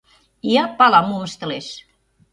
[0.49, 1.67] Ия пала, мом ыштылеш.